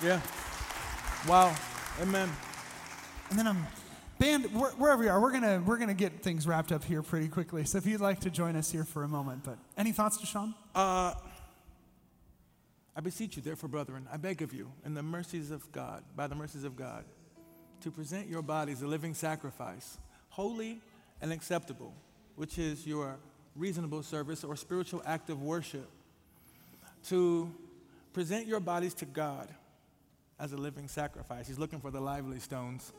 [0.02, 0.20] Yeah.
[1.28, 1.54] Wow.
[2.02, 2.28] Amen.
[3.30, 3.66] And then I'm
[4.18, 7.28] band, wh- wherever you are, we're gonna we're gonna get things wrapped up here pretty
[7.28, 7.64] quickly.
[7.64, 10.54] So if you'd like to join us here for a moment, but any thoughts, Deshaun?
[10.74, 11.14] Uh,
[12.96, 16.28] I beseech you, therefore, brethren, I beg of you, in the mercies of God, by
[16.28, 17.04] the mercies of God,
[17.80, 19.98] to present your bodies a living sacrifice,
[20.28, 20.80] holy
[21.20, 21.92] and acceptable,
[22.36, 23.18] which is your
[23.56, 25.88] reasonable service or spiritual act of worship.
[27.08, 27.52] To
[28.12, 29.48] present your bodies to God
[30.38, 31.46] as a living sacrifice.
[31.46, 32.92] He's looking for the lively stones.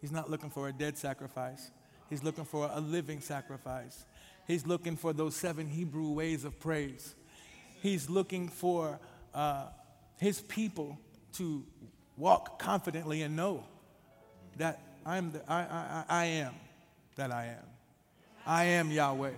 [0.00, 1.70] He's not looking for a dead sacrifice.
[2.10, 4.04] He's looking for a living sacrifice.
[4.46, 7.14] He's looking for those seven Hebrew ways of praise.
[7.82, 8.98] He's looking for
[9.34, 9.66] uh,
[10.18, 10.98] his people
[11.34, 11.64] to
[12.16, 13.64] walk confidently and know
[14.58, 16.54] that I'm the, I, I, I I am
[17.16, 17.66] that I am.
[18.46, 19.30] I am Yahweh.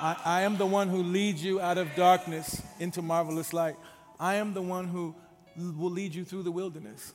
[0.00, 3.76] I, I am the one who leads you out of darkness into marvelous light.
[4.20, 5.14] I am the one who
[5.56, 7.12] will lead you through the wilderness.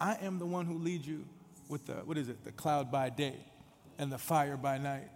[0.00, 1.24] I am the one who leads you
[1.68, 3.36] with the, what is it, the cloud by day
[3.98, 5.10] and the fire by night.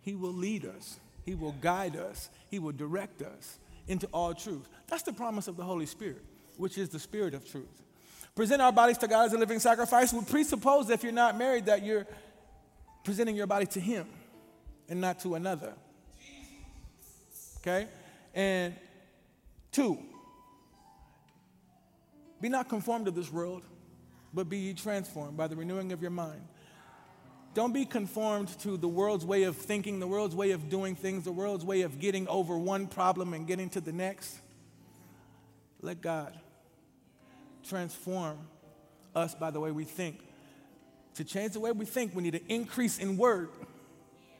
[0.00, 4.68] He will lead us, He will guide us, He will direct us into all truth.
[4.88, 6.22] That's the promise of the Holy Spirit,
[6.56, 7.82] which is the Spirit of truth.
[8.34, 11.38] Present our bodies to God as a living sacrifice would presuppose that if you're not
[11.38, 12.06] married, that you're
[13.04, 14.06] presenting your body to Him
[14.88, 15.74] and not to another.
[17.58, 17.88] Okay?
[18.34, 18.74] And
[19.72, 19.98] two,
[22.40, 23.62] be not conformed to this world,
[24.32, 26.42] but be ye transformed by the renewing of your mind.
[27.54, 31.24] Don't be conformed to the world's way of thinking, the world's way of doing things,
[31.24, 34.36] the world's way of getting over one problem and getting to the next.
[35.80, 36.36] Let God
[37.68, 38.38] transform
[39.14, 40.20] us by the way we think.
[41.14, 43.50] To change the way we think, we need an increase in word,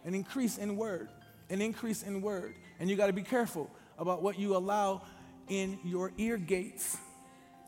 [0.05, 1.09] an increase in word,
[1.51, 2.55] an increase in word.
[2.79, 5.03] And you got to be careful about what you allow
[5.49, 6.97] in your ear gates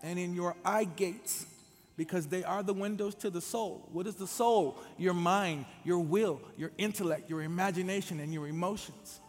[0.02, 1.46] and in your eye gates
[1.96, 3.88] because they are the windows to the soul.
[3.92, 4.76] What is the soul?
[4.98, 9.20] Your mind, your will, your intellect, your imagination, and your emotions.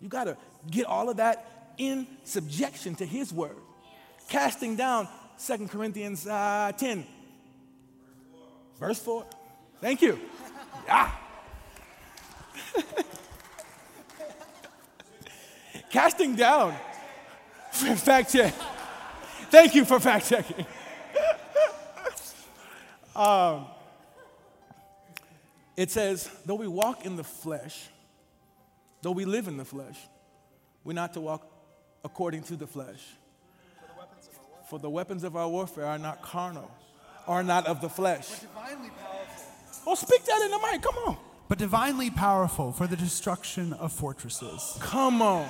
[0.00, 0.36] You got to
[0.70, 3.56] get all of that in subjection to His word.
[4.28, 5.08] Casting down
[5.44, 7.06] 2 Corinthians uh, 10,
[8.78, 9.26] verse 4.
[9.80, 10.18] Thank you.
[10.86, 11.10] Yeah.
[15.90, 16.74] Casting down.
[17.72, 18.54] Fact check.
[19.50, 20.64] Thank you for fact checking.
[23.16, 23.66] um,
[25.76, 27.88] it says, though we walk in the flesh,
[29.02, 29.98] though we live in the flesh,
[30.84, 31.50] we're not to walk
[32.04, 33.02] according to the flesh.
[34.68, 36.70] For the weapons of our warfare are not carnal,
[37.26, 38.28] are not of the flesh.
[38.54, 38.90] Powerful.
[39.86, 40.82] Oh, speak that in the mic.
[40.82, 41.16] Come on.
[41.50, 44.78] But divinely powerful for the destruction of fortresses.
[44.78, 45.48] Come on.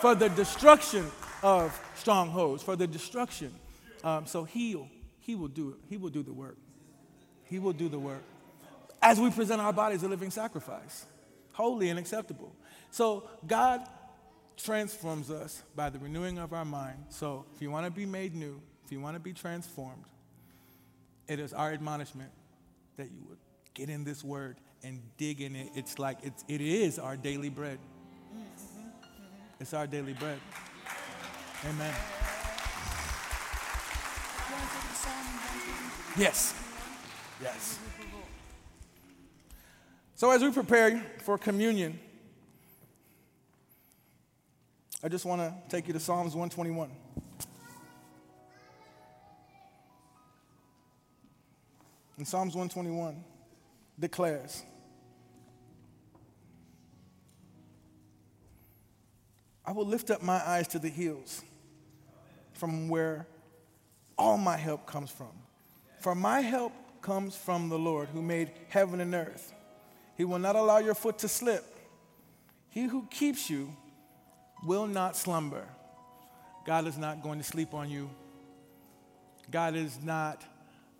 [0.00, 1.06] For the destruction
[1.44, 3.54] of strongholds, for the destruction.
[4.02, 4.88] Um, so he'll,
[5.20, 5.76] he will do it.
[5.88, 6.56] He will do the work.
[7.44, 8.24] He will do the work.
[9.00, 11.06] As we present our bodies a living sacrifice,
[11.52, 12.52] holy and acceptable.
[12.90, 13.86] So God
[14.56, 16.98] transforms us by the renewing of our mind.
[17.10, 20.02] So if you want to be made new, if you want to be transformed,
[21.28, 22.32] it is our admonishment
[22.96, 23.38] that you would
[23.74, 25.70] get in this word and dig in it.
[25.74, 27.78] It's like it's, it is our daily bread.
[29.60, 30.38] It's our daily bread.
[31.68, 31.94] Amen.
[36.16, 36.54] Yes.
[37.42, 37.78] Yes.
[40.14, 41.98] So as we prepare for communion,
[45.02, 46.90] I just want to take you to Psalms 121.
[52.18, 53.22] In Psalms 121
[53.98, 54.62] declares,
[59.64, 61.42] I will lift up my eyes to the hills
[62.54, 63.26] from where
[64.16, 65.32] all my help comes from.
[66.00, 66.72] For my help
[67.02, 69.52] comes from the Lord who made heaven and earth.
[70.16, 71.64] He will not allow your foot to slip.
[72.70, 73.76] He who keeps you
[74.64, 75.66] will not slumber.
[76.66, 78.10] God is not going to sleep on you.
[79.50, 80.44] God is not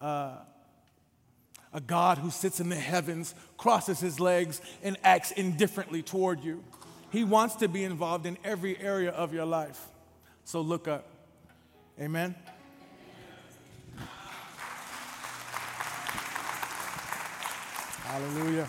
[0.00, 0.36] uh,
[1.72, 6.64] a God who sits in the heavens, crosses his legs, and acts indifferently toward you.
[7.10, 9.88] He wants to be involved in every area of your life.
[10.44, 11.06] So look up.
[12.00, 12.34] Amen.
[18.04, 18.68] Hallelujah.